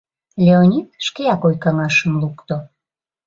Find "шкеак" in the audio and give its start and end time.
1.05-1.41